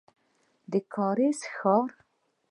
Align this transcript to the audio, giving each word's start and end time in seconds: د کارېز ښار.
د 0.71 0.73
کارېز 0.93 1.39
ښار. 1.55 1.89